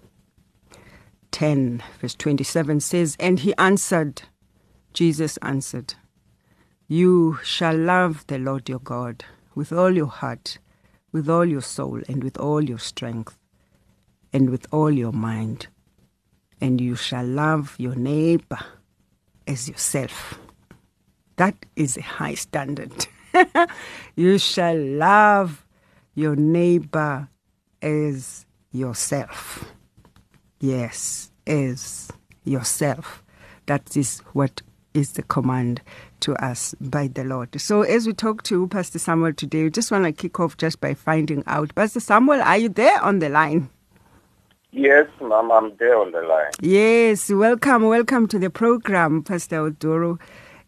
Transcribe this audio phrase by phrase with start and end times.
[1.32, 4.22] 10, verse 27 says, And he answered,
[4.92, 5.94] Jesus answered,
[6.86, 10.58] You shall love the Lord your God with all your heart,
[11.10, 13.36] with all your soul, and with all your strength,
[14.32, 15.66] and with all your mind.
[16.60, 18.58] And you shall love your neighbor
[19.46, 20.38] as yourself.
[21.36, 23.06] That is a high standard.
[24.16, 25.66] you shall love
[26.14, 27.28] your neighbor
[27.80, 29.72] as yourself.
[30.62, 32.08] Yes, as
[32.44, 33.24] yourself.
[33.66, 34.62] That is what
[34.94, 35.82] is the command
[36.20, 37.60] to us by the Lord.
[37.60, 40.80] So, as we talk to Pastor Samuel today, we just want to kick off just
[40.80, 41.74] by finding out.
[41.74, 43.70] Pastor Samuel, are you there on the line?
[44.70, 46.52] Yes, ma'am, I'm there on the line.
[46.60, 50.20] Yes, welcome, welcome to the program, Pastor Oduro.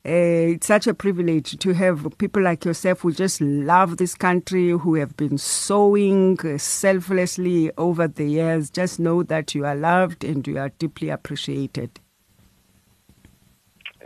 [0.06, 4.68] Uh, it's such a privilege to have people like yourself who just love this country,
[4.68, 8.68] who have been sowing uh, selflessly over the years.
[8.68, 12.00] Just know that you are loved and you are deeply appreciated.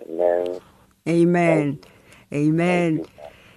[0.09, 0.61] Amen.
[1.09, 1.81] Amen.
[2.33, 3.05] Amen.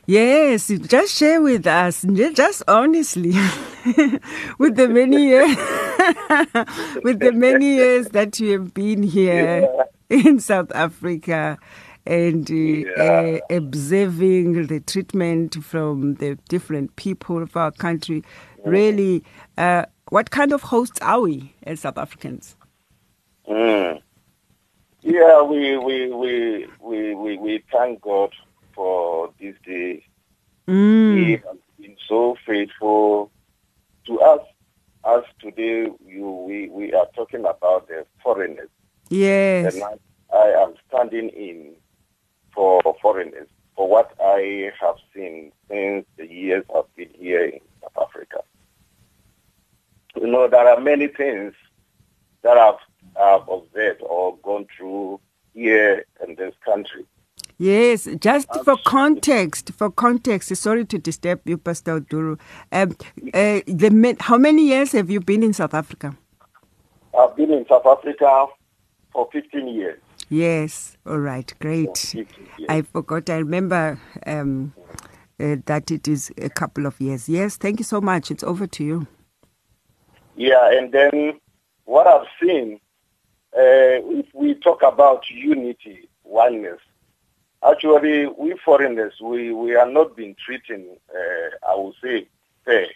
[0.08, 2.04] Yes, just share with us,
[2.34, 3.34] just honestly,
[4.58, 5.56] with the many years,
[7.04, 9.72] with the many years that you have been here
[10.10, 11.60] in South Africa
[12.06, 13.40] and uh, yeah.
[13.50, 18.24] uh, observing the treatment from the different people of our country.
[18.66, 18.72] Mm.
[18.72, 19.24] Really,
[19.58, 22.56] uh, what kind of hosts are we as South Africans?
[23.48, 24.02] Mm.
[25.02, 28.32] Yeah, we, we, we, we, we, we thank God
[28.74, 30.06] for this day.
[30.68, 31.18] Mm.
[31.18, 33.32] He has been so faithful
[34.06, 34.42] to us.
[35.04, 38.70] As today, you, we, we are talking about the foreigners.
[39.10, 39.74] Yes.
[39.74, 41.74] And I, I am standing in
[43.02, 48.40] foreigners, for what I have seen since the years I've been here in South Africa.
[50.16, 51.54] You know, there are many things
[52.44, 52.76] that I've,
[53.20, 55.20] I've observed or gone through
[55.54, 57.06] here in this country.
[57.58, 62.40] Yes, just for context, for context, sorry to disturb you, Pastor Duru.
[62.72, 62.96] Um,
[63.36, 66.18] uh, the, how many years have you been in South Africa?
[67.18, 68.48] I've been in South Africa
[69.14, 70.00] for 15 years.
[70.32, 72.16] Yes, all right, great.
[72.70, 74.74] I forgot, I remember um,
[75.38, 77.28] uh, that it is a couple of years.
[77.28, 78.32] Yes, thank you so much.
[78.32, 79.08] It's over to you.
[80.38, 81.42] Yeah, and then
[81.84, 82.80] what I've seen,
[83.58, 86.80] uh, if we talk about unity, oneness,
[87.62, 92.30] actually, we foreigners, we, we are not being treated, uh, I would say,
[92.64, 92.88] fair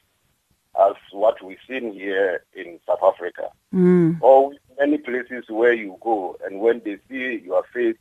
[0.80, 3.50] as what we've seen here in South Africa.
[3.74, 4.22] Mm.
[4.22, 7.98] Or many places where you go and when they see your face,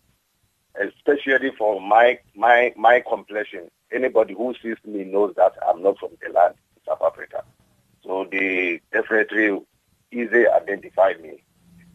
[0.81, 6.11] especially for my my my complexion, anybody who sees me knows that I'm not from
[6.23, 6.55] the land,
[6.87, 7.45] South Africa.
[8.03, 9.61] So they definitely
[10.13, 11.43] easily identify me.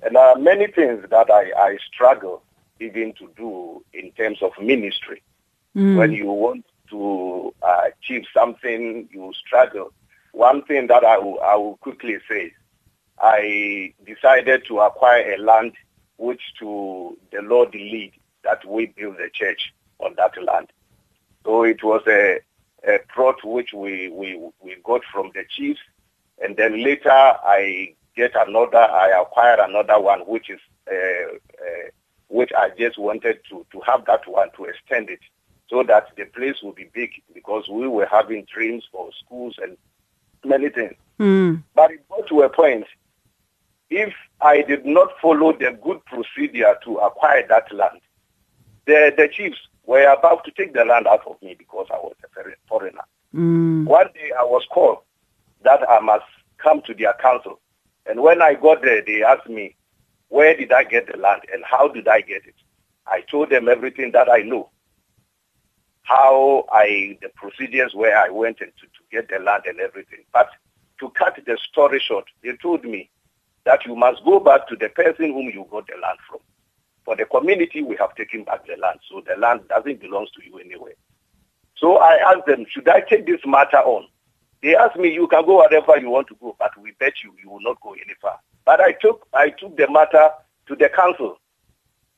[0.01, 2.41] And there are many things that I, I struggle
[2.79, 5.21] even to do in terms of ministry.
[5.75, 5.97] Mm.
[5.97, 9.91] When you want to uh, achieve something, you struggle.
[10.31, 12.53] One thing that I will, I will quickly say,
[13.21, 15.74] I decided to acquire a land
[16.18, 18.13] which to the Lord lead
[18.44, 20.71] that we build the church on that land.
[21.45, 22.39] So it was a,
[22.88, 25.80] a plot which we, we, we got from the chiefs.
[26.44, 30.60] And then later I get another, I acquire another one, which is,
[30.92, 31.89] uh, uh,
[32.27, 35.19] which I just wanted to, to have that one to extend it
[35.69, 39.77] so that the place will be big because we were having dreams for schools and
[40.44, 40.95] many things.
[41.19, 41.63] Mm.
[41.75, 42.86] But it got to a point,
[43.89, 48.00] if I did not follow the good procedure to acquire that land,
[48.86, 52.15] the, the chiefs were about to take the land out of me because I was
[52.24, 53.01] a foreigner.
[53.33, 53.86] Mm.
[53.86, 55.00] One day I was called
[55.63, 56.25] that I must
[56.57, 57.59] come to their council.
[58.06, 59.75] And when I got there, they asked me,
[60.30, 62.56] where did I get the land and how did I get it?
[63.07, 64.69] I told them everything that I know.
[66.03, 70.19] How I, the procedures where I went into to get the land and everything.
[70.33, 70.50] But
[71.00, 73.09] to cut the story short, they told me
[73.69, 76.39] that you must go back to the person whom you got the land from.
[77.06, 80.44] For the community, we have taken back the land, so the land doesn't belong to
[80.44, 80.94] you anyway.
[81.77, 84.07] So I asked them, should I take this matter on?
[84.63, 87.31] They asked me, you can go wherever you want to go, but we bet you
[87.44, 88.39] you will not go any far.
[88.66, 90.31] But I took I took the matter
[90.68, 91.38] to the council,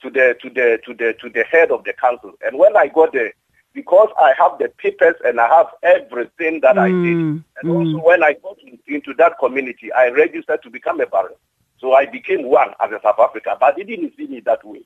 [0.04, 2.32] to the to the to the to the head of the council.
[2.46, 3.34] And when I got there,
[3.74, 8.00] because I have the papers and I have everything that I did, Mm, and also
[8.06, 11.34] when I got in- into that community, I registered to become a baron.
[11.80, 14.82] So I became one as a South African, but they didn't see me that way.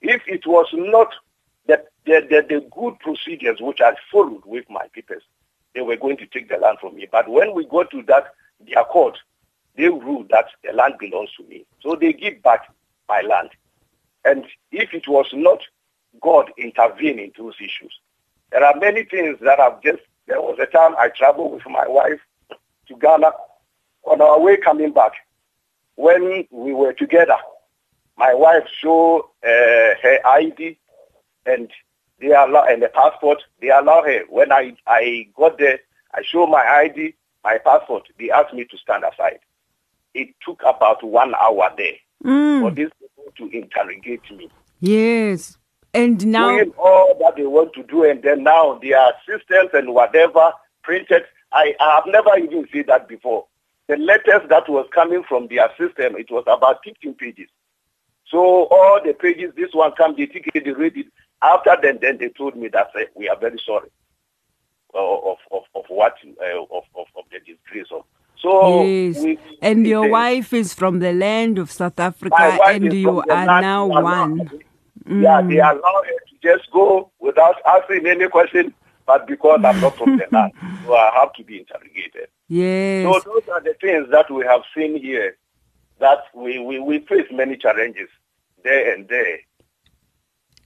[0.00, 1.14] If it was not
[1.66, 5.22] the, the, the, the good procedures which I followed with my papers,
[5.74, 7.06] they were going to take the land from me.
[7.10, 9.18] But when we go to that, their court,
[9.76, 11.64] they rule that the land belongs to me.
[11.80, 12.68] So they give back
[13.08, 13.50] my land.
[14.24, 15.60] And if it was not
[16.20, 17.92] God intervening in those issues,
[18.50, 21.86] there are many things that I've just, there was a time I traveled with my
[21.88, 22.20] wife
[22.88, 23.30] to Ghana
[24.04, 25.12] on our way coming back.
[25.94, 27.36] When we were together,
[28.16, 30.78] my wife showed uh, her ID
[31.46, 31.70] and
[32.20, 33.42] they allow and the passport.
[33.60, 34.22] They allow her.
[34.28, 35.80] When I I got there,
[36.14, 38.04] I show my ID, my passport.
[38.18, 39.40] They asked me to stand aside.
[40.14, 42.74] It took about one hour there for Mm.
[42.76, 44.48] these people to interrogate me,
[44.80, 45.58] Yes.
[45.94, 49.92] And now, doing all that they want to do, and then now their systems and
[49.92, 50.52] whatever
[50.82, 51.24] printed.
[51.52, 53.46] I, I have never even seen that before.
[53.88, 57.48] The letters that was coming from their system, it was about 15 pages.
[58.26, 58.38] So
[58.70, 61.06] all the pages, this one come, they take it, they read it.
[61.42, 63.90] After then, then they told me that uh, we are very sorry
[64.94, 68.04] uh, of, of, of what, uh, of, of, of the disgrace of.
[68.38, 69.22] So yes.
[69.22, 73.88] we, and your wife is from the land of South Africa, and you are now
[73.88, 74.60] to
[75.06, 75.22] one.
[75.22, 75.70] Yeah, they mm.
[75.70, 78.74] allow her to just go without asking any question,
[79.06, 80.52] but because I'm not from the land,
[80.84, 82.28] so I have to be interrogated.
[82.48, 83.04] Yes.
[83.04, 85.36] So those are the things that we have seen here,
[86.00, 88.08] that we, we, we face many challenges
[88.62, 89.38] there and there.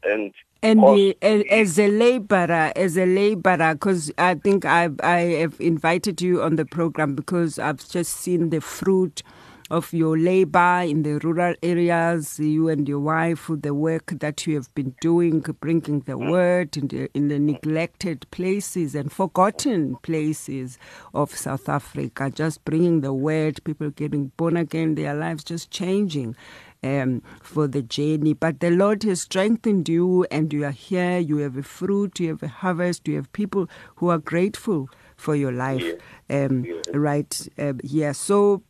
[0.03, 5.61] And And the, as a laborer, as a laborer, because I think I I have
[5.61, 9.23] invited you on the program because I've just seen the fruit
[9.71, 14.55] of your labor in the rural areas, you and your wife, the work that you
[14.55, 20.79] have been doing, bringing the word in the, in the neglected places and forgotten places
[21.15, 26.37] of South Africa, just bringing the word, people getting born again, their lives just changing
[26.85, 28.35] um, for the journey.
[28.35, 31.19] But the Lord has strengthened you, and you are here.
[31.19, 35.35] You have a fruit, you have a harvest, you have people who are grateful for
[35.35, 35.85] your life.
[36.29, 38.15] Um, Right um, here.
[38.15, 38.63] So,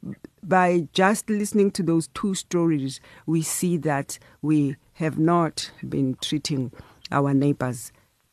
[0.42, 6.72] by just listening to those two stories, we see that we have not been treating
[7.10, 7.92] our neighbors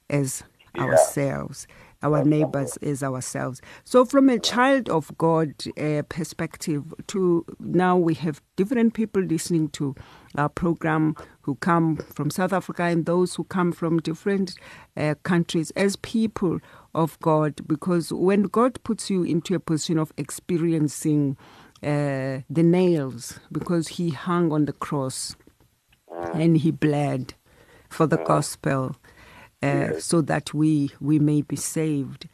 [0.09, 0.43] as
[0.77, 1.67] ourselves
[2.03, 3.61] our neighbors as ourselves.
[3.85, 9.69] So, from a child of God uh, perspective, to now we have different people listening
[9.69, 9.95] to
[10.37, 14.55] our program who come from South Africa and those who come from different
[14.97, 16.59] uh, countries as people
[16.95, 17.67] of God.
[17.67, 21.37] Because when God puts you into a position of experiencing
[21.81, 25.35] uh, the nails, because He hung on the cross
[26.33, 27.33] and He bled
[27.89, 28.95] for the gospel
[29.61, 32.27] uh, so that we we may be saved.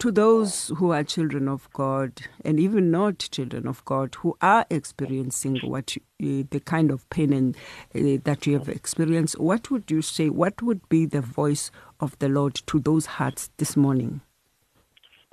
[0.00, 2.12] To those who are children of God
[2.44, 7.08] and even not children of God who are experiencing what you, uh, the kind of
[7.08, 7.56] pain and,
[7.94, 10.28] uh, that you have experienced, what would you say?
[10.28, 14.20] What would be the voice of the Lord to those hearts this morning?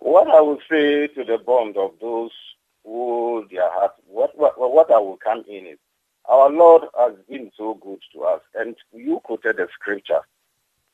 [0.04, 2.32] what I will say to the bond of those
[2.84, 5.80] who their heart, what, what, what I will come in is,
[6.26, 8.42] our Lord has been so good to us.
[8.54, 10.20] And you quoted a scripture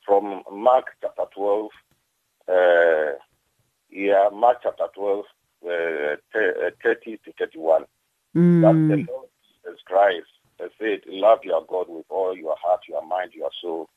[0.06, 1.70] from Mark chapter 12,
[2.48, 3.18] uh,
[3.90, 5.24] yeah, Mark chapter 12,
[5.66, 7.84] uh, uh 30 to 31.
[8.36, 8.62] Mm.
[8.62, 9.28] That the Lord
[9.64, 10.26] Jesus Christ
[10.60, 13.88] has said, love your God with all your heart, your mind, your soul,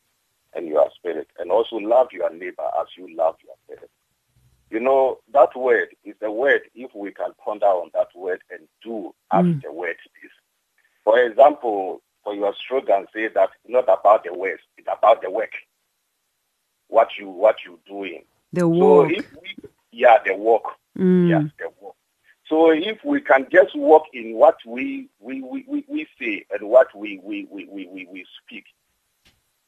[0.55, 1.27] and your spirit.
[1.39, 3.89] And also love your neighbor as you love yourself.
[4.71, 8.62] You know, that word is a word, if we can ponder on that word and
[8.83, 9.62] do as Mm.
[9.63, 10.31] the word is.
[11.03, 15.29] For example, for your slogan, say that it's not about the words, it's about the
[15.29, 15.51] work.
[16.88, 18.23] What you what you doing.
[18.53, 19.55] The So if we
[19.93, 20.63] yeah, the work.
[20.97, 21.29] Mm.
[21.29, 21.95] Yes, the work.
[22.47, 26.69] So if we can just walk in what we we, we, we, we say and
[26.69, 28.65] what we we, we, we, we, we speak,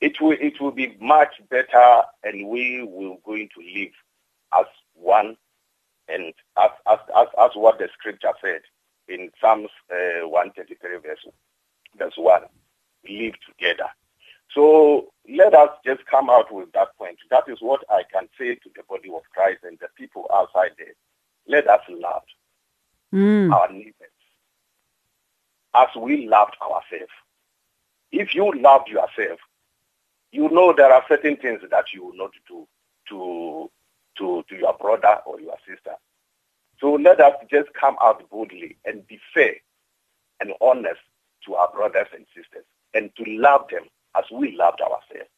[0.02, 3.94] it will it will be much better and we will going to live
[4.60, 5.38] as one
[6.08, 8.62] and as as as, as what the scripture said
[9.08, 11.26] in Psalms uh, 133 verse
[11.98, 12.42] verse 1.
[13.08, 13.90] Live together.
[14.54, 17.18] So let us just come out with that point.
[17.32, 20.72] That is what I can say to the body of Christ and the people outside
[20.78, 20.94] there.
[21.48, 22.24] Let us love
[23.14, 23.52] Mm.
[23.52, 23.94] our neighbors
[25.76, 27.12] as we loved ourselves.
[28.12, 29.40] If you loved yourself,
[30.32, 32.68] you know there are certain things that you will not do
[33.10, 33.72] to,
[34.18, 35.96] to, to your brother or your sister.
[36.80, 39.56] So let us just come out boldly and be fair
[40.42, 41.02] and honest
[41.46, 43.84] to our brothers and sisters and to love them
[44.18, 45.30] as we loved ourselves.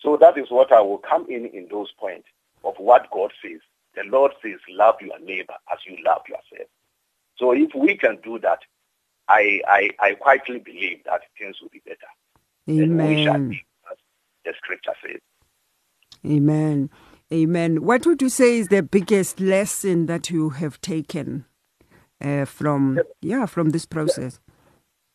[0.00, 2.28] So that is what I will come in in those points
[2.62, 3.60] of what God says.
[3.94, 6.68] The Lord says, love your neighbor as you love yourself.
[7.36, 8.60] So if we can do that,
[9.28, 11.98] I, I, I quietly believe that things will be better.
[12.66, 13.48] And we shall Amen.
[13.48, 13.98] be, as
[14.44, 15.20] the scripture says.
[16.26, 16.90] Amen.
[17.32, 17.82] Amen.
[17.82, 21.46] What would you say is the biggest lesson that you have taken
[22.20, 24.40] uh, from yeah from this process?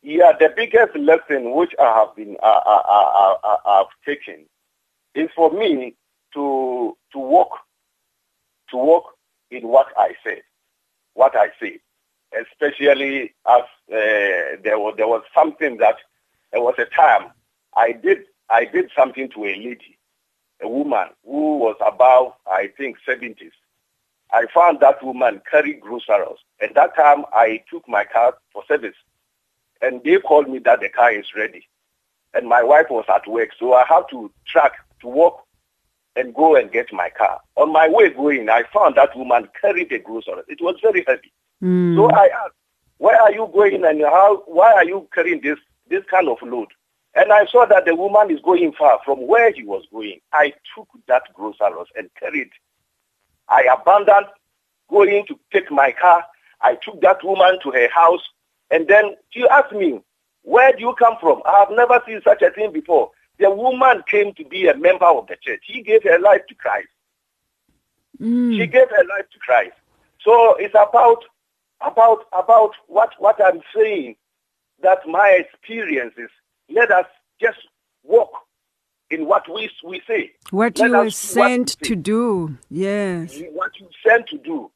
[0.01, 4.45] Yeah, the biggest lesson which I have been uh, uh, uh, uh, have taken
[5.15, 5.95] is for me
[6.33, 7.51] to to walk
[8.71, 9.05] to walk
[9.51, 10.41] in what I say,
[11.15, 11.79] what I say,
[12.39, 15.97] especially as uh, there was there was something that
[16.53, 17.31] there was a time
[17.75, 19.99] I did I did something to a lady,
[20.61, 23.53] a woman who was about I think seventies.
[24.31, 26.39] I found that woman carry groceries.
[26.61, 28.95] At that time, I took my car for service
[29.81, 31.67] and they called me that the car is ready.
[32.33, 35.43] And my wife was at work, so I have to track to walk
[36.15, 37.39] and go and get my car.
[37.55, 40.43] On my way going, I found that woman carried a grocery.
[40.47, 41.31] It was very heavy.
[41.63, 41.95] Mm.
[41.95, 42.55] So I asked,
[42.97, 45.57] where are you going and how, why are you carrying this,
[45.89, 46.67] this kind of load?
[47.15, 50.19] And I saw that the woman is going far from where he was going.
[50.33, 52.49] I took that groceries and carried.
[53.47, 54.27] I abandoned
[54.89, 56.23] going to take my car.
[56.61, 58.21] I took that woman to her house.
[58.71, 60.01] And then she asked me,
[60.43, 61.41] where do you come from?
[61.45, 63.11] I have never seen such a thing before.
[63.39, 65.61] The woman came to be a member of the church.
[65.65, 66.89] She gave her life to Christ.
[68.19, 68.57] Mm.
[68.57, 69.75] She gave her life to Christ.
[70.21, 71.23] So it's about
[71.81, 74.17] about about what what I'm saying
[74.83, 76.29] that my experiences
[76.69, 77.05] let us
[77.41, 77.59] just
[78.03, 78.31] walk
[79.09, 80.31] in what we we say.
[80.51, 82.57] What Let you were sent to do.
[82.69, 83.41] Yes.
[83.53, 84.71] what you sent to do.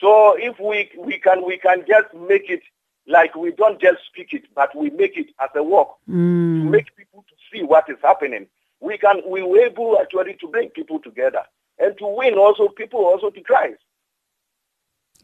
[0.00, 2.62] So if we we can we can just make it
[3.06, 6.70] like we don't just speak it, but we make it as a walk to Mm.
[6.70, 8.46] make people to see what is happening.
[8.80, 11.42] We can we were able actually to bring people together
[11.78, 13.80] and to win also people also to Christ.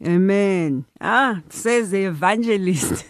[0.05, 0.85] Amen.
[1.01, 3.03] Ah, says the evangelist.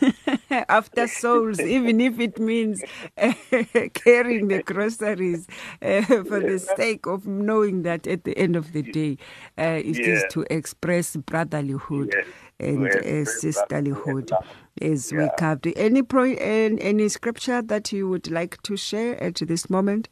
[0.69, 2.86] After souls, even if it means
[3.17, 3.33] uh,
[3.93, 5.47] carrying the groceries
[5.81, 9.17] uh, for the sake of knowing that at the end of the day,
[9.57, 10.27] uh, it is Yeah.
[10.29, 12.25] to express brotherlyhood Yes.
[12.59, 14.31] And uh, express sisterlyhood brotherhood
[14.81, 15.29] and as we Yeah.
[15.37, 15.73] covered.
[15.77, 20.09] Any, pro- any, any scripture that you would like to share at this moment?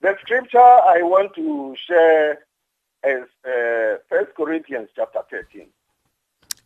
[0.00, 2.44] The scripture I want to share
[3.04, 5.68] is uh, First Corinthians chapter thirteen.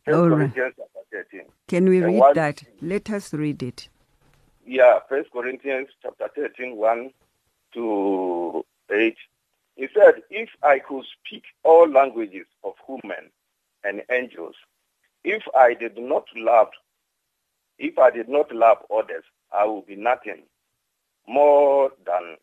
[0.04, 0.36] First All right.
[0.36, 1.46] Corinthians chapter thirteen.
[1.68, 2.62] Can we The read one- that?
[2.80, 3.88] Let us read it.
[4.66, 7.10] Yeah, First Corinthians chapter 13, 1
[7.74, 9.16] to 8.
[9.74, 13.30] He said, If I could speak all languages of human
[13.84, 14.54] and angels,
[15.24, 16.68] if I did not love,
[17.78, 20.42] if I did not love others, I would be nothing
[21.28, 22.36] more than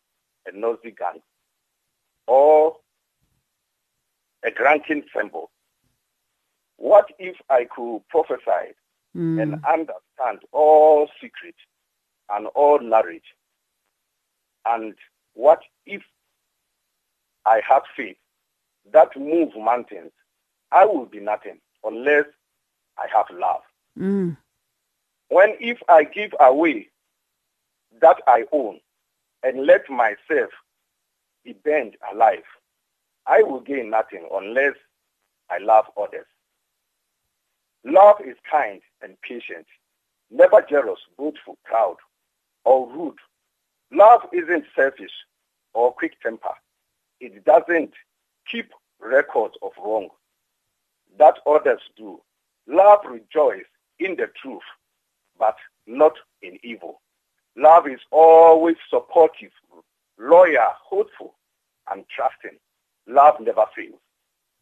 [0.46, 1.20] a nosy gun
[2.26, 2.76] or
[4.44, 5.50] a grunting cymbal.
[6.76, 8.74] What if I could prophesy
[9.16, 9.42] Mm.
[9.42, 11.54] and understand all secret
[12.30, 13.34] and all knowledge.
[14.66, 14.94] And
[15.34, 16.02] what if
[17.46, 18.16] I have faith
[18.92, 20.12] that move mountains?
[20.72, 22.24] I will be nothing unless
[22.98, 23.62] I have love.
[23.98, 24.36] Mm.
[25.28, 26.88] when if I give away
[28.00, 28.78] that I own
[29.42, 30.50] and let myself
[31.44, 32.44] be burned alive,
[33.26, 34.74] I will gain nothing unless
[35.50, 36.26] I love others.
[37.84, 39.66] Love is kind and patient,
[40.30, 41.96] never jealous, boastful, proud,
[42.64, 43.18] or rude.
[43.92, 45.12] Love isn't selfish
[45.74, 46.54] or quick temper.
[47.20, 47.92] It doesn't
[48.50, 48.70] keep
[49.00, 50.08] records of wrong
[51.18, 52.20] that others do.
[52.66, 53.66] Love rejoices
[53.98, 54.62] in the truth,
[55.38, 55.56] but
[55.86, 57.00] not in evil.
[57.56, 59.50] Love is always supportive,
[60.18, 61.34] loyal, hopeful,
[61.90, 62.58] and trusting.
[63.06, 63.98] Love never fails.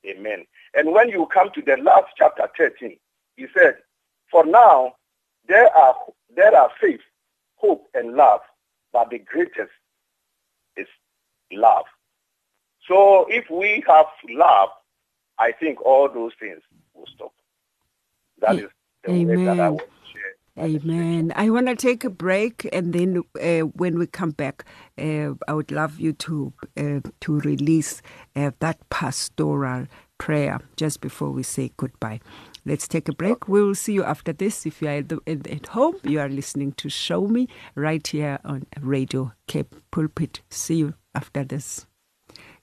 [0.07, 0.45] Amen.
[0.75, 2.97] And when you come to the last chapter 13,
[3.37, 3.77] he said,
[4.31, 4.95] For now
[5.49, 5.95] there are
[6.35, 7.01] there are faith,
[7.57, 8.41] hope, and love,
[8.93, 9.73] but the greatest
[10.77, 10.87] is
[11.53, 11.85] love.
[12.87, 14.69] So if we have love,
[15.39, 16.61] I think all those things
[16.95, 17.33] will stop.
[18.41, 18.71] That is
[19.05, 19.39] the Amen.
[19.39, 20.65] way that I want to share.
[20.65, 21.33] Amen.
[21.37, 24.65] I want to take a break, and then uh, when we come back,
[24.99, 28.01] uh, I would love you to uh, to release
[28.35, 29.87] uh, that pastoral
[30.19, 32.21] prayer just before we say goodbye.
[32.65, 33.47] Let's take a break.
[33.49, 34.67] We will see you after this.
[34.67, 38.41] If you are at, the, at home, you are listening to Show Me right here
[38.45, 40.41] on Radio Cape Pulpit.
[40.51, 41.87] See you after this.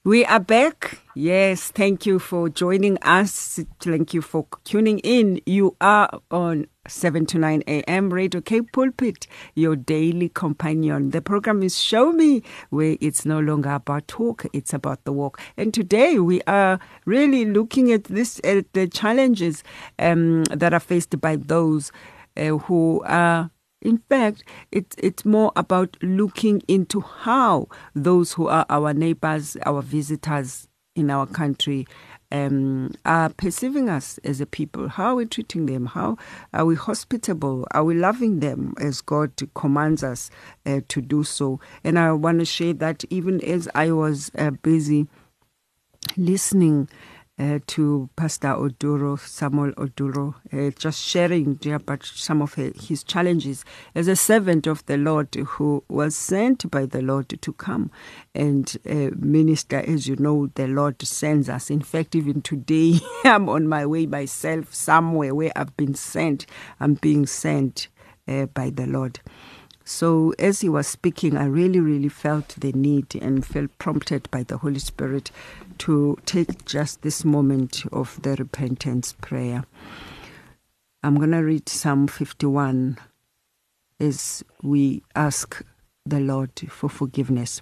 [0.05, 0.99] We are back.
[1.15, 3.61] Yes, thank you for joining us.
[3.79, 5.39] Thank you for tuning in.
[5.45, 8.11] You are on 7 to 9 a.m.
[8.11, 11.11] Radio Cape Pulpit, your daily companion.
[11.11, 15.39] The program is Show Me, where it's no longer about talk, it's about the walk.
[15.55, 19.63] And today we are really looking at this, at the challenges
[19.99, 21.93] um, that are faced by those
[22.35, 23.51] uh, who are
[23.83, 29.81] in fact, it, it's more about looking into how those who are our neighbors, our
[29.81, 31.85] visitors in our country,
[32.31, 34.87] um, are perceiving us as a people.
[34.87, 35.85] How are we treating them?
[35.85, 36.17] How
[36.53, 37.67] are we hospitable?
[37.71, 40.31] Are we loving them as God commands us
[40.65, 41.59] uh, to do so?
[41.83, 45.07] And I want to share that even as I was uh, busy
[46.17, 46.89] listening
[47.39, 53.65] uh, to Pastor Oduro, Samuel Oduro, uh, just sharing about some of his challenges
[53.95, 57.89] as a servant of the Lord who was sent by the Lord to come
[58.35, 59.77] and uh, minister.
[59.77, 61.69] As you know, the Lord sends us.
[61.69, 66.45] In fact, even today, I'm on my way myself somewhere where I've been sent.
[66.79, 67.87] I'm being sent
[68.25, 69.19] by the Lord.
[69.85, 74.43] So, as he was speaking, I really, really felt the need and felt prompted by
[74.43, 75.29] the Holy Spirit
[75.79, 79.65] to take just this moment of the repentance prayer.
[81.03, 82.97] I'm going to read Psalm 51
[83.99, 85.61] as we ask
[86.05, 87.61] the Lord for forgiveness.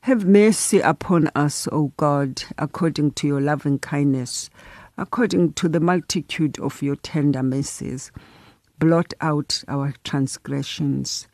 [0.00, 4.50] Have mercy upon us, O God, according to your loving kindness,
[4.98, 8.10] according to the multitude of your tender mercies.
[8.80, 11.28] Blot out our transgressions.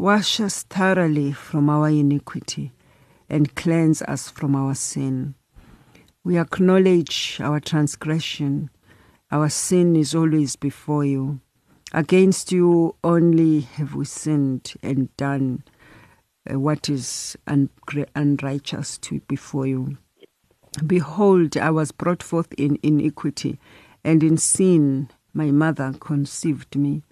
[0.00, 2.72] Wash us thoroughly from our iniquity
[3.28, 5.34] and cleanse us from our sin.
[6.24, 8.70] We acknowledge our transgression.
[9.30, 11.40] Our sin is always before you.
[11.92, 15.64] Against you only have we sinned and done
[16.50, 17.68] uh, what is un-
[18.16, 19.98] unrighteous to before you.
[20.86, 23.60] Behold, I was brought forth in iniquity,
[24.02, 27.02] and in sin my mother conceived me.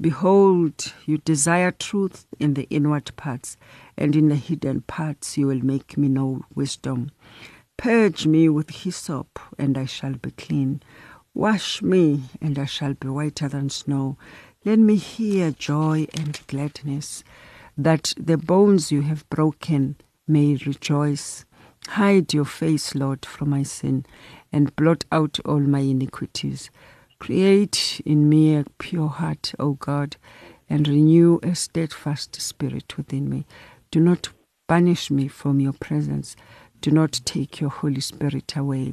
[0.00, 3.56] Behold, you desire truth in the inward parts,
[3.96, 7.10] and in the hidden parts you will make me know wisdom.
[7.76, 10.82] Purge me with hyssop, and I shall be clean.
[11.34, 14.16] Wash me, and I shall be whiter than snow.
[14.64, 17.24] Let me hear joy and gladness,
[17.76, 19.96] that the bones you have broken
[20.28, 21.44] may rejoice.
[21.88, 24.06] Hide your face, Lord, from my sin,
[24.52, 26.70] and blot out all my iniquities.
[27.22, 30.16] Create in me a pure heart, O God,
[30.68, 33.46] and renew a steadfast spirit within me.
[33.92, 34.30] Do not
[34.66, 36.34] banish me from your presence.
[36.80, 38.92] Do not take your Holy Spirit away.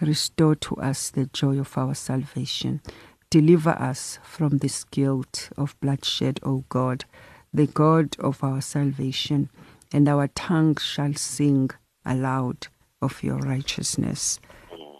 [0.00, 2.80] Restore to us the joy of our salvation.
[3.28, 7.04] Deliver us from this guilt of bloodshed, O God,
[7.52, 9.50] the God of our salvation,
[9.92, 11.70] and our tongue shall sing
[12.06, 12.68] aloud
[13.02, 14.38] of your righteousness.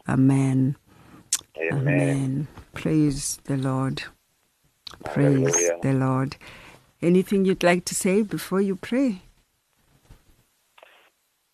[0.08, 0.74] Amen.
[1.60, 1.72] Amen.
[1.72, 2.48] Amen.
[2.74, 4.02] Praise the Lord.
[5.04, 5.78] Praise Hallelujah.
[5.82, 6.36] the Lord.
[7.00, 9.22] Anything you'd like to say before you pray?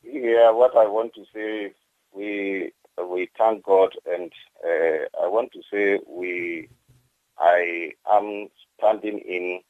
[0.02, 1.72] Yeah, what I want to say is
[2.12, 2.72] we
[3.08, 4.32] we thank God, and
[4.64, 6.68] uh, I want to say we
[7.38, 9.60] I am standing in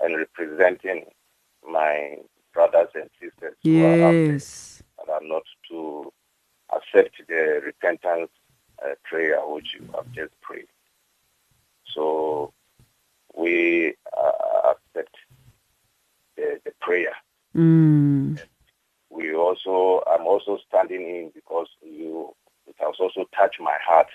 [0.00, 1.06] and representing
[1.70, 2.16] my
[2.52, 4.82] brothers and sisters yes.
[4.98, 6.12] who are, and are not to
[6.74, 8.30] accept the repentance
[8.84, 10.66] uh, prayer which you have just prayed.
[11.94, 12.52] So
[13.36, 15.14] we uh, accept
[16.36, 17.14] the, the prayer.
[17.56, 18.40] Mm.
[19.10, 22.34] We also, I'm also standing in because you,
[22.66, 24.08] it has also touched my heart.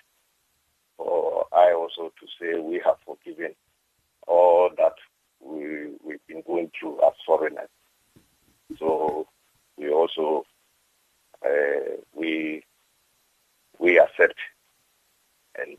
[0.97, 3.55] For I also to say we have forgiven
[4.27, 4.95] all that
[5.41, 7.69] we we've been going through as foreigners.
[8.77, 9.27] So
[9.77, 10.45] we also
[11.45, 12.63] uh, we
[13.79, 14.35] we accept
[15.65, 15.77] and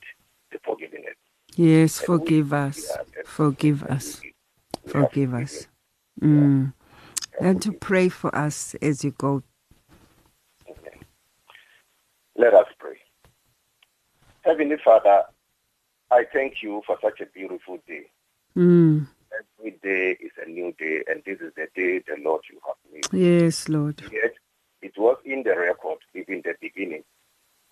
[0.53, 1.15] the forgiveness.
[1.57, 2.89] Yes, And forgive we- us.
[2.97, 4.21] yeah, Forgive us.
[4.23, 4.35] we-
[4.85, 5.69] we Forgive us.
[6.21, 6.73] Mm.
[7.41, 9.43] And to pray for us as you go.
[10.69, 11.01] Amen.
[12.37, 12.99] Let us pray.
[14.43, 15.25] Heavenly Father,
[16.11, 18.11] I thank you for such a beautiful day.
[18.57, 19.07] Mm.
[19.59, 22.77] Every day is a new day, and this is the day the Lord you have
[22.93, 23.07] made.
[23.13, 24.01] Yes, Lord.
[24.13, 24.35] Yet
[24.83, 27.05] it was in the record, even the beginning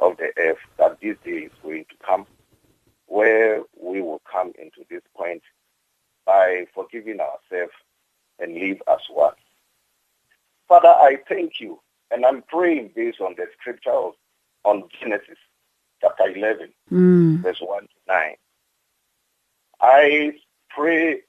[0.01, 2.27] of the earth, that this day is going to come,
[3.07, 5.43] where we will come into this point
[6.27, 7.73] by forgiving ourselves
[8.41, 9.35] and live as one.
[10.69, 11.81] Father, I thank you,
[12.11, 14.15] and I'm praying based on the scripture of,
[14.65, 15.39] on Genesis
[16.03, 17.43] chapter 11, Mm.
[17.43, 18.35] verse 1 to 9.
[19.81, 20.33] I
[20.71, 21.23] pray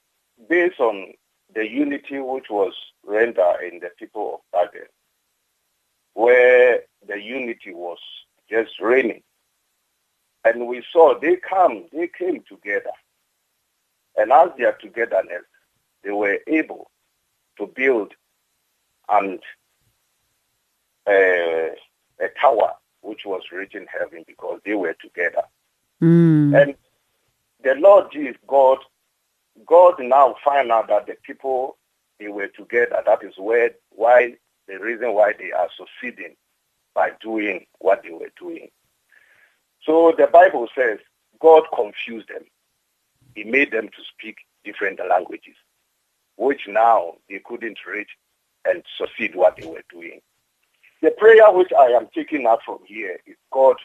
[0.48, 1.14] based on
[1.54, 4.86] the unity which was rendered in the people of Babel,
[6.14, 7.98] where the unity was
[8.50, 9.22] just reigning.
[11.00, 12.90] Saw they come, they came together.
[14.18, 15.44] And as their togetherness,
[16.04, 16.90] they were able
[17.56, 18.12] to build
[19.08, 19.38] and
[21.06, 21.72] uh,
[22.20, 25.42] a tower which was reaching heaven because they were together.
[26.02, 26.62] Mm.
[26.62, 26.74] And
[27.64, 28.78] the Lord Jesus, God,
[29.64, 31.78] God now find out that the people
[32.18, 33.02] they were together.
[33.06, 34.34] That is where why
[34.68, 36.36] the reason why they are succeeding
[36.94, 38.68] by doing what they were doing.
[39.82, 40.98] So the Bible says
[41.40, 42.44] God confused them.
[43.34, 45.54] He made them to speak different languages,
[46.36, 48.10] which now they couldn't reach
[48.66, 50.20] and succeed what they were doing.
[51.02, 53.76] The prayer which I am taking out from here is God,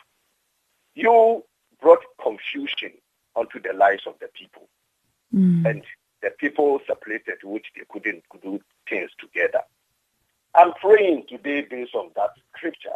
[0.96, 1.44] you
[1.82, 2.92] brought confusion
[3.36, 4.68] onto the lives of the people.
[5.34, 5.70] Mm.
[5.70, 5.84] And
[6.22, 9.62] the people separated, which they couldn't do things together.
[10.56, 12.90] I'm praying today based on that scripture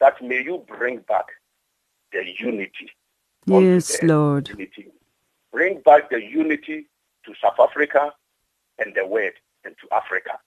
[0.00, 1.26] that may you bring back
[2.14, 2.90] the unity.
[3.46, 4.48] Yes, the Lord.
[4.48, 4.88] Unity.
[5.52, 6.86] Bring back the unity
[7.26, 8.12] to South Africa
[8.78, 9.32] and the world
[9.64, 10.38] and to Africa.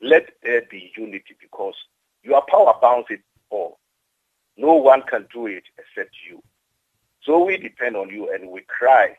[0.00, 1.74] Let there be unity because
[2.22, 3.78] your power bounds it all.
[4.56, 6.42] No one can do it except you.
[7.22, 9.16] So we depend on you and we cry,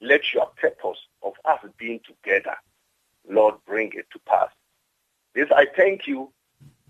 [0.00, 2.56] let your purpose of us being together,
[3.28, 4.50] Lord, bring it to pass.
[5.34, 6.32] This I thank you,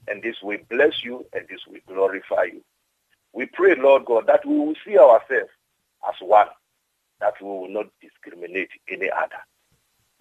[0.07, 2.63] and this we bless you, and this we glorify you.
[3.33, 5.51] We pray, Lord God, that we will see ourselves
[6.09, 6.49] as one,
[7.21, 9.43] that we will not discriminate any other.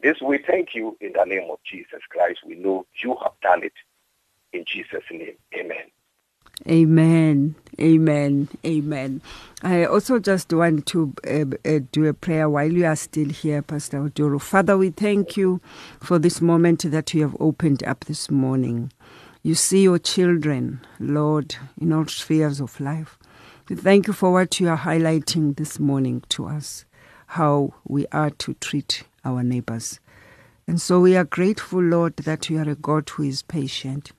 [0.02, 2.40] This we thank you in the name of Jesus Christ.
[2.46, 3.74] We know you have done it.
[4.54, 5.92] In Jesus' name, amen.
[6.68, 7.56] Amen.
[7.80, 8.48] Amen.
[8.66, 9.22] Amen.
[9.62, 13.62] I also just want to uh, uh, do a prayer while you are still here,
[13.62, 14.42] Pastor Oduro.
[14.42, 15.62] Father, we thank you
[16.02, 18.92] for this moment that you have opened up this morning.
[19.48, 23.18] You see your children, Lord, in all spheres of life.
[23.70, 26.84] We thank you for what you are highlighting this morning to us,
[27.28, 30.02] how we are to treat our neighbors.
[30.68, 34.12] And so we are grateful, Lord, that you are a God who is patient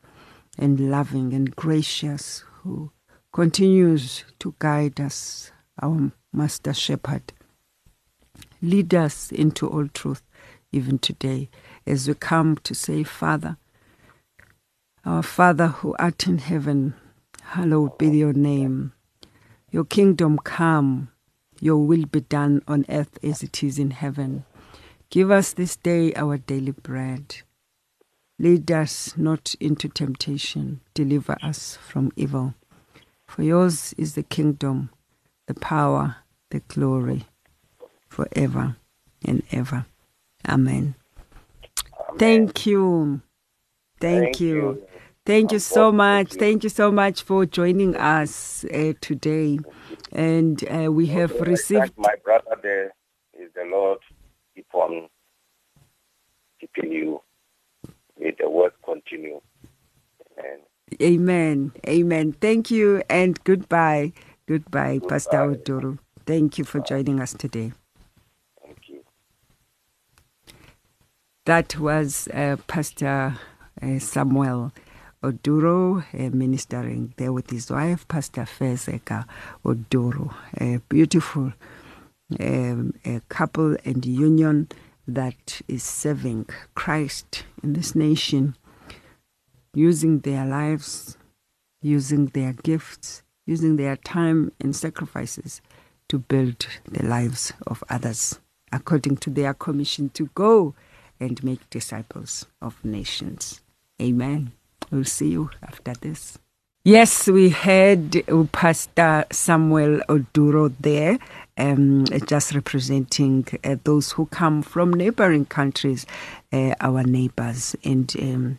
[0.57, 2.91] and loving and gracious, who
[3.31, 7.35] continues to guide us, our Master Shepherd.
[8.63, 10.23] Lead us into all truth,
[10.73, 11.51] even today,
[11.87, 13.59] as we come to say, Father,
[15.09, 16.93] our Father who art in heaven,
[17.43, 18.93] hallowed be your name.
[19.71, 21.09] Your kingdom come,
[21.61, 24.45] your will be done on earth as it is in heaven.
[25.09, 27.37] Give us this day our daily bread.
[28.39, 32.53] Lead us not into temptation, deliver us from evil.
[33.27, 34.91] For yours is the kingdom,
[35.47, 36.17] the power,
[36.51, 37.25] the glory,
[38.11, 38.77] forever
[39.25, 39.87] and ever.
[40.47, 40.97] Amen.
[42.11, 42.19] Amen.
[42.19, 43.23] Thank you.
[44.01, 44.57] Thank, Thank you.
[44.57, 44.89] you.
[45.29, 46.33] Thank you so much.
[46.33, 49.59] Thank you so much for joining us uh, today.
[50.11, 51.93] And uh, we have I received.
[51.99, 52.95] my brother there
[53.39, 53.99] is the Lord
[54.55, 55.11] keep on
[56.59, 57.21] keeping you.
[58.19, 59.43] May the work continue.
[60.39, 60.63] And
[61.03, 61.73] Amen.
[61.87, 62.33] Amen.
[62.33, 64.15] Thank you and goodbye.
[64.47, 65.63] Goodbye, Pastor Goodbye.
[65.63, 65.99] Oduro.
[66.25, 67.73] Thank you for joining us today.
[68.65, 69.05] thank you.
[71.45, 73.37] That was uh, Pastor
[73.83, 74.73] uh, Samuel
[75.23, 79.27] Oduro uh, ministering there with his wife, Pastor Fezeka
[79.65, 80.33] Oduro.
[80.61, 81.53] A beautiful
[82.39, 84.69] um, a couple and union
[85.07, 88.55] that is serving Christ in this nation
[89.75, 91.17] using their lives,
[91.81, 95.61] using their gifts, using their time and sacrifices
[96.09, 98.39] to build the lives of others
[98.71, 100.75] according to their commission to go
[101.19, 103.61] and make disciples of nations.
[104.01, 104.53] Amen.
[104.91, 106.39] We'll see you after this.
[106.85, 108.23] Yes, we had
[108.53, 111.19] Pastor Samuel Oduro there,
[111.59, 116.07] um, just representing uh, those who come from neighboring countries,
[116.53, 117.77] uh, our neighbors.
[117.85, 118.59] And um,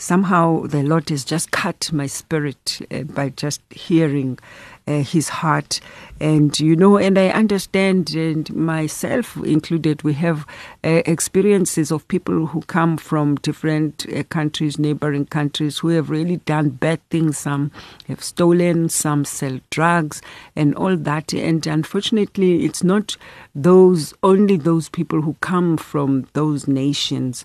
[0.00, 4.38] somehow the Lord has just cut my spirit uh, by just hearing
[4.86, 5.78] uh, his heart.
[6.20, 10.46] And, you know, and I understand, and myself included, we have
[10.82, 16.38] uh, experiences of people who come from different uh, countries, neighboring countries, who have really
[16.38, 17.38] done bad things.
[17.38, 17.70] Some
[18.08, 20.22] have stolen, some sell drugs,
[20.56, 21.32] and all that.
[21.34, 23.16] And unfortunately, it's not
[23.54, 27.44] those, only those people who come from those nations.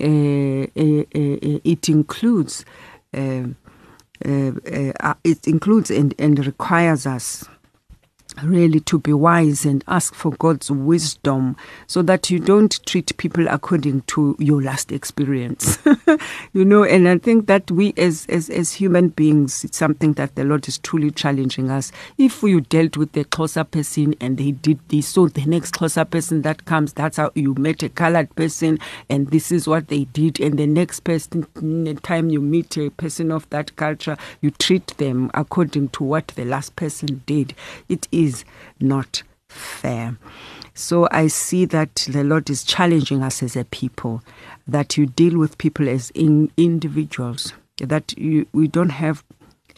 [0.00, 2.64] Uh, uh, uh, it includes
[3.14, 3.44] uh,
[5.22, 7.44] it includes and, and requires us
[8.42, 13.46] really to be wise and ask for God's wisdom so that you don't treat people
[13.48, 15.78] according to your last experience.
[16.52, 20.34] you know, and I think that we as, as as human beings, it's something that
[20.34, 21.92] the Lord is truly challenging us.
[22.18, 26.04] If you dealt with a closer person and they did this, so the next closer
[26.04, 30.04] person that comes, that's how you met a colored person and this is what they
[30.04, 34.50] did, and the next person the time you meet a person of that culture, you
[34.50, 37.54] treat them according to what the last person did.
[37.88, 38.44] It is is
[38.80, 40.16] not fair.
[40.74, 44.22] So I see that the Lord is challenging us as a people,
[44.66, 49.22] that you deal with people as in individuals, that you, we don't have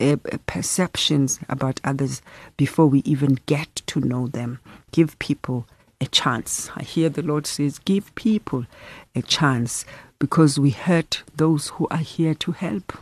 [0.01, 2.23] uh, perceptions about others
[2.57, 4.59] before we even get to know them.
[4.93, 5.67] Give people
[6.01, 6.71] a chance.
[6.77, 8.67] I hear the Lord says, give people
[9.15, 9.85] a chance
[10.19, 12.93] because we hurt those who are here to help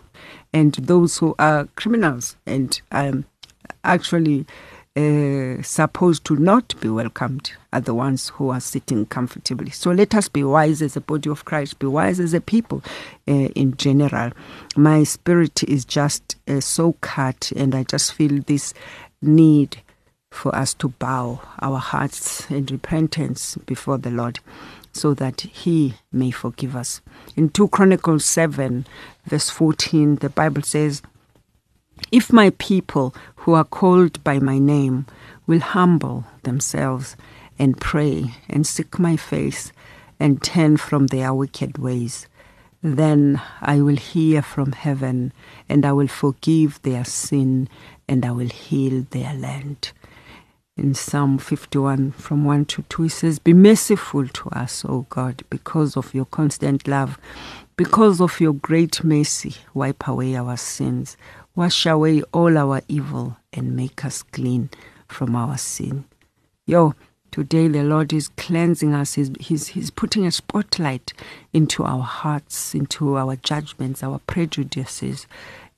[0.53, 3.25] and those who are criminals and um,
[3.83, 4.47] actually
[4.97, 9.71] uh, supposed to not be welcomed are the ones who are sitting comfortably.
[9.71, 12.83] So let us be wise as a body of Christ, be wise as a people
[13.27, 14.31] uh, in general.
[14.77, 18.73] My spirit is just uh, so cut, and I just feel this
[19.21, 19.79] need
[20.31, 24.41] for us to bow our hearts in repentance before the Lord
[24.93, 27.01] so that he may forgive us.
[27.37, 28.87] In 2 Chronicles 7,
[29.27, 31.03] verse 14, the Bible says,
[32.11, 35.07] if my people who are called by my name
[35.47, 37.17] will humble themselves
[37.59, 39.73] and pray and seek my face
[40.19, 42.27] and turn from their wicked ways,
[42.83, 45.33] then I will hear from heaven
[45.69, 47.69] and I will forgive their sin
[48.09, 49.93] and I will heal their land.
[50.77, 55.45] In Psalm 51, from 1 to 2, it says, Be merciful to us, O God,
[55.49, 57.17] because of your constant love.
[57.77, 61.17] Because of your great mercy, wipe away our sins.
[61.57, 64.71] Wash away all our evil and make us clean
[65.07, 66.05] from our sin.
[66.67, 66.95] Yo,
[67.31, 69.15] today the Lord is cleansing us.
[69.15, 71.13] He's, he's, he's putting a spotlight
[71.53, 75.29] into our hearts, into our judgments, our prejudices,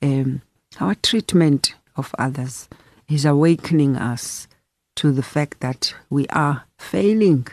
[0.01, 0.41] um,
[0.79, 2.67] our treatment of others.
[3.05, 4.47] He's awakening us
[4.95, 7.45] to the fact that we are failing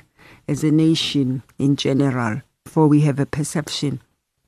[0.49, 4.01] as a nation in general, for we have a perception.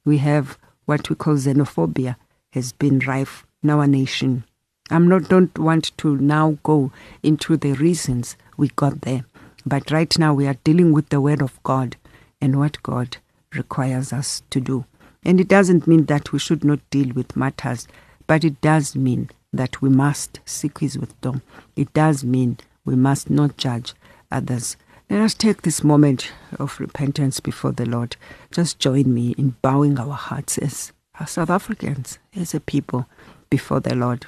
[0.03, 2.17] We have what we call xenophobia
[2.55, 4.45] has been rife in our nation.
[4.91, 6.93] I'm not don't want to now go
[7.25, 9.25] into the reasons we got there.
[9.65, 11.97] But right now we are dealing with the word of God
[12.41, 13.17] and what God
[13.53, 14.85] requires us to do.
[15.25, 17.89] And it doesn't mean that we should not deal with matters,
[18.29, 21.43] but it does mean that we must seek his wisdom.
[21.75, 23.95] It does mean we must not judge
[24.31, 24.77] others.
[25.11, 28.15] Let us take this moment of repentance before the Lord.
[28.53, 33.09] Just join me in bowing our hearts as, as South Africans, as a people
[33.57, 34.27] before the Lord.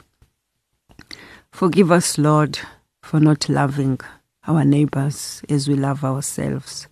[1.53, 2.59] Forgive us, Lord,
[3.03, 4.01] for not loving
[4.47, 6.89] our neighbors as we love ourselves.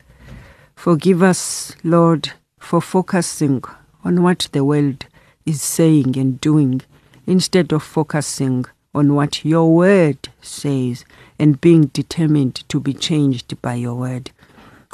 [0.75, 3.64] Forgive us, Lord, for focusing
[4.05, 5.07] on what the world
[5.46, 6.83] is saying and doing
[7.27, 11.07] instead of focusing on what your word says
[11.38, 14.31] and being determined to be changed by your word.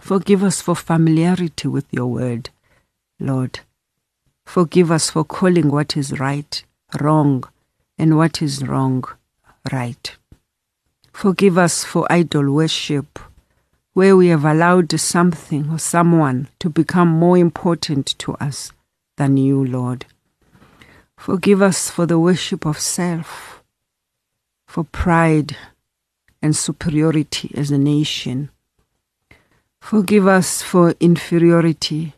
[0.01, 2.51] Forgive us for familiarity with your word,
[3.19, 3.59] Lord.
[4.47, 6.63] Forgive us for calling what is right
[7.01, 7.45] wrong
[7.99, 9.05] and what is wrong
[9.73, 10.17] right.
[11.13, 13.19] Forgive us for idol worship,
[13.93, 18.73] where we have allowed something or someone to become more important to us
[19.17, 20.07] than you, Lord.
[21.17, 23.63] Forgive us for the worship of self,
[24.67, 25.57] for pride
[26.41, 28.51] and superiority as a nation.
[29.81, 32.15] Forgive us for inferiority,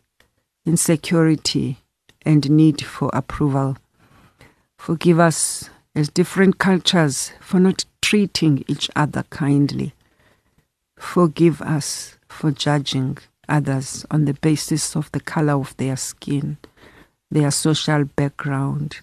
[0.64, 1.78] insecurity,
[2.22, 3.76] and need for approval.
[4.84, 9.94] Forgive us as different cultures for not treating each other kindly.
[10.98, 13.16] Forgive us for judging
[13.48, 16.58] others on the basis of the color of their skin,
[17.30, 18.98] their social background,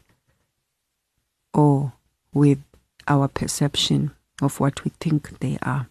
[1.52, 1.94] or
[2.32, 2.60] with
[3.08, 5.88] our perception of what we think they are.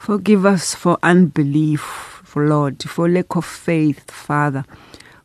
[0.00, 1.80] Forgive us for unbelief,
[2.24, 4.64] for Lord, for lack of faith, Father,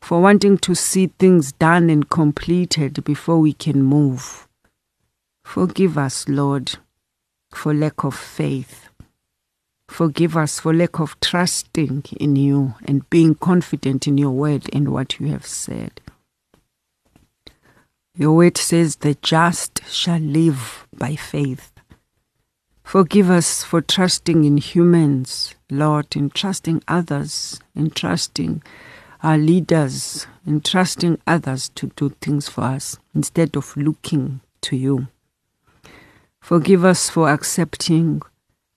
[0.02, 4.48] for wanting to see things done and completed before we can move.
[5.46, 6.78] Forgive us, Lord,
[7.52, 8.90] for lack of faith.
[9.88, 14.90] Forgive us for lack of trusting in you and being confident in your word and
[14.90, 16.02] what you have said.
[18.16, 21.72] Your word says, The just shall live by faith.
[22.84, 28.64] Forgive us for trusting in humans, Lord, in trusting others, in trusting
[29.24, 35.08] our leaders, in trusting others to do things for us instead of looking to you.
[36.40, 38.22] Forgive us for accepting,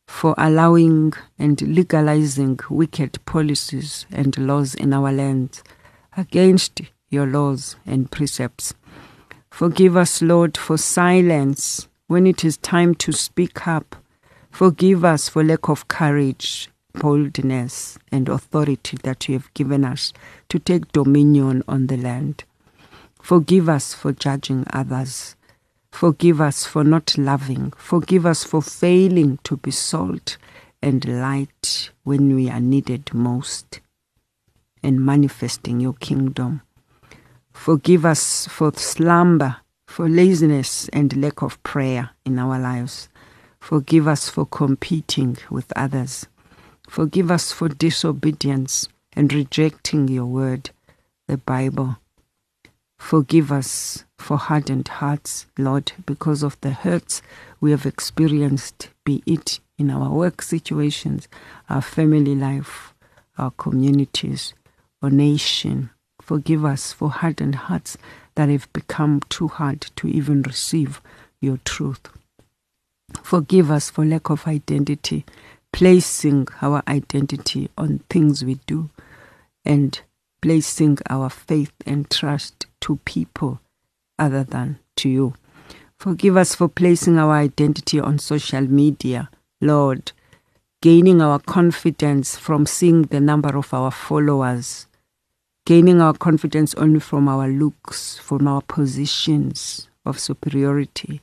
[0.07, 5.63] for allowing and legalizing wicked policies and laws in our land
[6.17, 8.75] against your laws and precepts.
[9.51, 13.97] Forgive us, Lord, for silence when it is time to speak up.
[14.51, 20.13] Forgive us for lack of courage, boldness, and authority that you have given us
[20.49, 22.45] to take dominion on the land.
[23.21, 25.37] Forgive us for judging others.
[25.91, 27.73] Forgive us for not loving.
[27.77, 30.37] Forgive us for failing to be salt
[30.83, 33.81] and light when we are needed most
[34.83, 36.61] and manifesting your kingdom.
[37.53, 43.09] Forgive us for slumber, for laziness and lack of prayer in our lives.
[43.61, 46.27] Forgive us for competing with others.
[46.89, 50.71] Forgive us for disobedience and rejecting your word,
[51.27, 51.97] the Bible.
[52.99, 57.21] Forgive us for hardened hearts, Lord, because of the hurts
[57.61, 61.29] we have experienced, be it in our work situations,
[61.69, 62.95] our family life,
[63.37, 64.55] our communities,
[65.03, 65.91] or nation.
[66.23, 67.99] Forgive us for hardened hearts
[68.37, 71.01] that have become too hard to even receive
[71.41, 72.09] your truth.
[73.23, 75.25] Forgive us for lack of identity,
[75.75, 78.89] placing our identity on things we do,
[79.65, 80.01] and
[80.41, 83.61] placing our faith and trust to people
[84.19, 85.35] other than to you.
[85.99, 89.29] Forgive us for placing our identity on social media,
[89.61, 90.13] Lord,
[90.81, 94.87] gaining our confidence from seeing the number of our followers
[95.67, 101.23] gaining our confidence only from our looks, from our positions of superiority,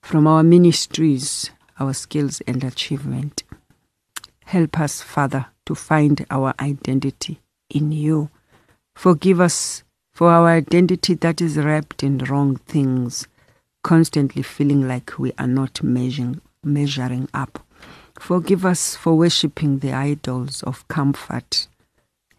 [0.00, 1.50] from our ministries,
[1.80, 3.42] our skills, and achievement.
[4.52, 8.28] Help us, Father, to find our identity in you.
[8.94, 13.26] Forgive us for our identity that is wrapped in wrong things,
[13.82, 17.64] constantly feeling like we are not measuring, measuring up.
[18.20, 21.66] Forgive us for worshipping the idols of comfort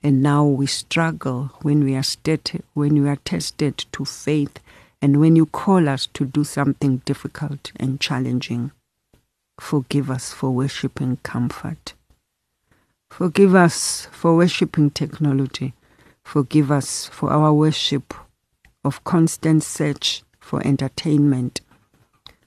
[0.04, 4.60] and now we struggle when we are stated, when we are tested to faith
[5.02, 8.72] and when you call us to do something difficult and challenging.
[9.60, 11.96] Forgive us for worshipping comfort.
[13.18, 15.76] Forgive us for worshipping technology.
[16.24, 18.12] Forgive us for our worship
[18.84, 21.62] of constant search for entertainment.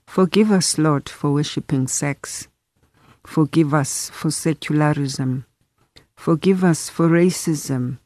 [0.08, 2.48] Forgive us, Lord, for worshipping sex.
[3.24, 5.46] Forgive us for secularism.
[6.16, 7.98] Forgive us for racism.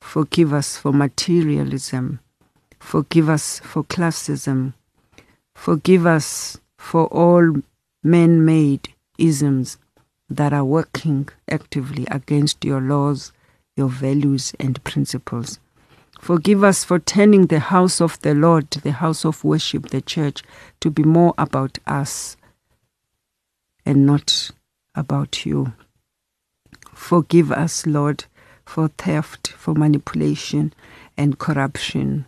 [0.00, 2.20] Forgive us for materialism.
[2.78, 4.74] Forgive us for classism.
[5.56, 7.62] Forgive us for all
[8.04, 9.78] man made isms
[10.28, 13.32] that are working actively against your laws,
[13.76, 15.58] your values, and principles.
[16.20, 20.42] Forgive us for turning the house of the Lord, the house of worship, the church,
[20.80, 22.36] to be more about us
[23.84, 24.50] and not
[24.94, 25.72] about you.
[26.92, 28.24] Forgive us, Lord,
[28.64, 30.72] for theft, for manipulation
[31.16, 32.26] and corruption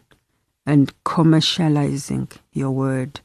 [0.64, 3.20] and commercializing your word.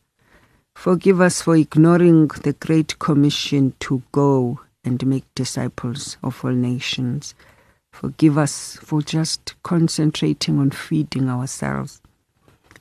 [0.73, 7.35] Forgive us for ignoring the Great Commission to go and make disciples of all nations.
[7.91, 12.01] Forgive us for just concentrating on feeding ourselves.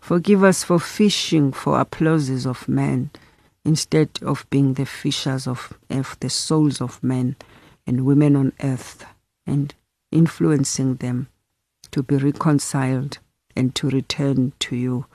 [0.01, 3.11] Forgive us for fishing for applauses of men
[3.65, 7.37] instead of being the fishers of, of the souls of men
[7.87, 9.05] and women on earth
[9.47, 9.75] and
[10.11, 11.29] influencing them
[11.91, 13.19] to be reconciled
[13.55, 15.07] and to return to you.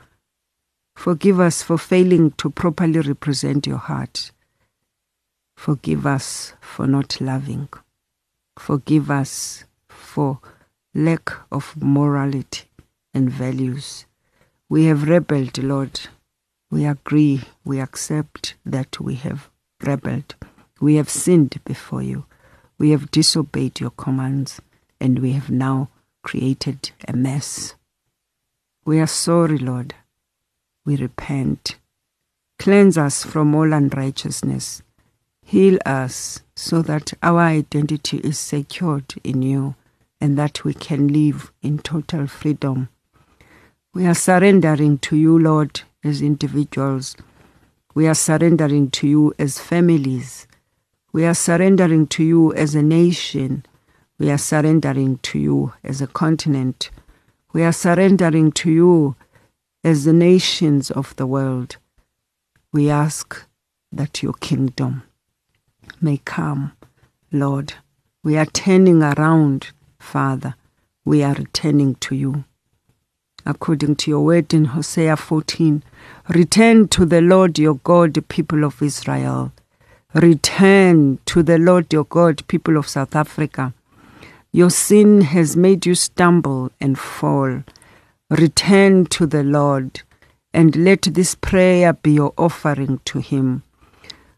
[0.95, 4.31] Forgive us for failing to properly represent your heart.
[5.57, 7.67] Forgive us for not loving.
[8.57, 10.39] Forgive us for
[10.93, 12.69] lack of morality
[13.13, 14.05] and values.
[14.69, 15.99] We have rebelled, Lord.
[16.69, 19.49] We agree, we accept that we have
[19.81, 20.35] rebelled.
[20.79, 22.25] We have sinned before you.
[22.77, 24.61] We have disobeyed your commands,
[25.01, 25.89] and we have now
[26.21, 27.75] created a mess.
[28.85, 29.95] We are sorry, Lord.
[30.85, 31.77] We repent.
[32.59, 34.83] Cleanse us from all unrighteousness.
[35.49, 39.75] Heal us so that our identity is secured in you
[40.19, 42.89] and that we can live in total freedom.
[43.93, 47.15] We are surrendering to you, Lord, as individuals.
[47.95, 50.47] We are surrendering to you as families.
[51.13, 53.65] We are surrendering to you as a nation.
[54.19, 56.89] We are surrendering to you as a continent.
[57.53, 59.15] We are surrendering to you
[59.81, 61.77] as the nations of the world.
[62.73, 63.45] We ask
[63.93, 65.03] that your kingdom
[66.01, 66.73] may come,
[67.31, 67.73] Lord.
[68.23, 69.69] We are turning around,
[69.99, 70.55] Father.
[71.05, 72.43] We are returning to you.
[73.45, 75.83] According to your word in Hosea 14,
[76.29, 79.53] return to the Lord your God, people of Israel.
[80.13, 83.73] Return to the Lord your God, people of South Africa.
[84.51, 87.63] Your sin has made you stumble and fall.
[88.29, 90.01] Return to the Lord
[90.53, 93.63] and let this prayer be your offering to Him.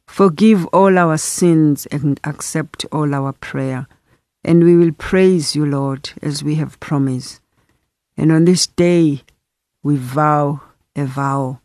[0.09, 3.87] Forgive all our sins and accept all our prayer.
[4.43, 7.39] And we will praise you, Lord, as we have promised.
[8.17, 9.21] And on this day,
[9.81, 10.61] we vow
[10.95, 11.61] a vow.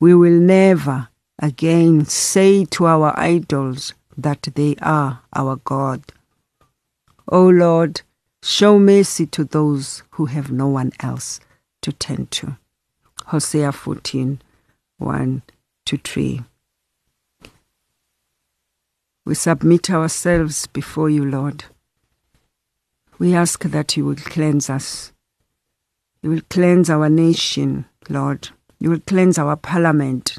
[0.00, 1.08] We will never
[1.42, 6.00] again say to our idols that they are our God.
[7.28, 8.00] O Lord,
[8.42, 11.38] show mercy to those who have no one else
[11.82, 12.56] to turn to.
[13.26, 14.40] Hosea 14
[14.98, 15.42] 1
[15.84, 16.44] to 3.
[19.26, 21.64] We submit ourselves before you, Lord.
[23.18, 25.12] We ask that you will cleanse us.
[26.22, 28.50] You will cleanse our nation, Lord.
[28.78, 30.36] You will cleanse our parliament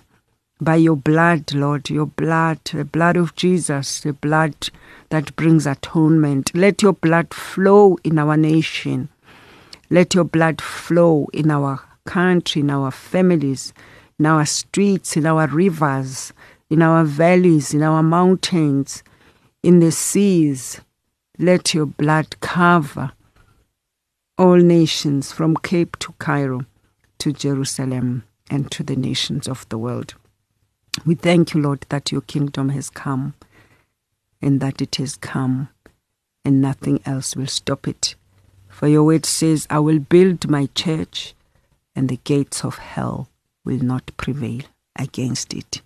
[0.62, 4.70] by your blood, Lord, your blood, the blood of Jesus, the blood
[5.10, 6.52] that brings atonement.
[6.54, 9.10] Let your blood flow in our nation.
[9.90, 13.74] Let your blood flow in our country, in our families,
[14.20, 16.34] in our streets, in our rivers,
[16.70, 19.04] in our valleys, in our mountains,
[19.64, 20.82] in the seas.
[21.38, 23.12] Let your blood cover
[24.38, 26.66] all nations from Cape to Cairo
[27.20, 30.16] to Jerusalem and to the nations of the world.
[31.06, 33.34] We thank you, Lord, that your kingdom has come
[34.42, 35.70] and that it has come
[36.44, 38.16] and nothing else will stop it.
[38.70, 41.34] For your word says, I will build my church
[41.96, 43.30] and the gates of hell
[43.64, 44.62] will not prevail
[44.96, 45.82] against it.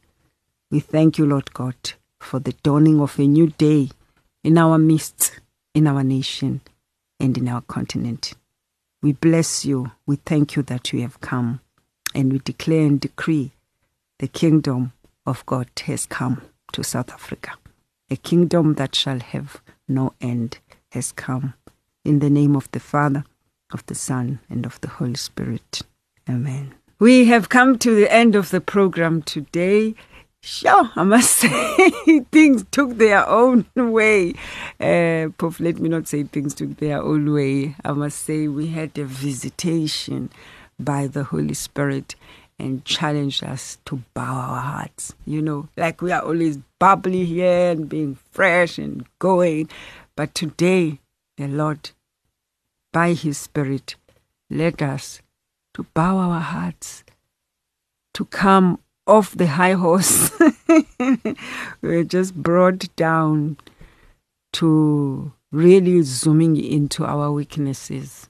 [0.72, 1.76] We thank you, Lord God,
[2.20, 3.89] for the dawning of a new day
[4.43, 5.39] in our midst,
[5.74, 6.61] in our nation,
[7.20, 8.34] and in our continent.
[9.01, 9.91] We bless you.
[10.05, 11.61] We thank you that you have come.
[12.13, 13.51] And we declare and decree
[14.20, 14.93] the kingdom
[15.26, 16.43] of God has come
[16.74, 17.53] to South Africa.
[18.11, 20.59] A kingdom that shall have no end
[20.91, 21.55] has come.
[22.05, 23.24] In the name of the Father,
[23.74, 25.82] of the Son, and of the Holy Spirit.
[26.30, 26.76] Amen.
[26.99, 29.95] We have come to the end of the program today.
[30.42, 34.34] Sure, I must say things took their own way.
[34.80, 35.30] Uh,
[35.60, 37.76] let me not say things took their own way.
[37.84, 40.30] I must say we had a visitation
[40.80, 42.16] by the Holy Spirit
[42.58, 45.14] and challenged us to bow our hearts.
[45.26, 49.70] You know, like we are always bubbly here and being fresh and going.
[50.16, 51.00] But today,
[51.38, 51.92] the Lord,
[52.94, 53.96] by His Spirit,
[54.50, 55.22] led us
[55.74, 57.04] to bow our hearts,
[58.14, 58.80] to come
[59.10, 60.32] off the high horse.
[61.82, 63.57] We're just brought down
[64.53, 68.30] to really zooming into our weaknesses